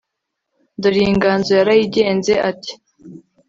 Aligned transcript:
Dore 0.81 0.97
iyi 1.03 1.11
nganzo 1.17 1.51
yarayigenze 1.59 2.33
Ati 2.49 2.73